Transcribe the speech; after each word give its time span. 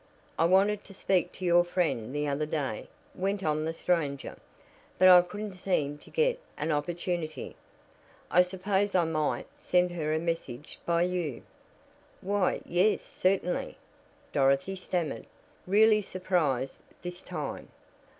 "I 0.39 0.45
wanted 0.45 0.83
to 0.85 0.95
speak 0.95 1.31
to 1.33 1.45
your 1.45 1.63
friend 1.63 2.11
the 2.11 2.25
other 2.27 2.47
day," 2.47 2.87
went 3.13 3.43
on 3.43 3.65
the 3.65 3.71
stranger, 3.71 4.35
"but 4.97 5.07
I 5.07 5.21
couldn't 5.21 5.51
seem 5.53 5.99
to 5.99 6.09
get 6.09 6.39
an 6.57 6.71
opportunity. 6.71 7.55
I 8.31 8.41
suppose 8.41 8.95
I 8.95 9.05
might 9.05 9.45
send 9.55 9.91
her 9.91 10.11
a 10.11 10.17
message 10.17 10.79
by 10.87 11.03
you?" 11.03 11.43
"Why, 12.19 12.61
yes 12.65 13.03
certainly," 13.03 13.77
Dorothy 14.33 14.75
stammered, 14.75 15.27
really 15.67 16.01
surprised 16.01 16.79
this 17.03 17.21
time. 17.21 17.67